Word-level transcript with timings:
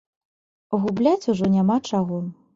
Губляць 0.85 1.29
ужо 1.35 1.51
няма 1.59 1.77
чаго. 1.93 2.23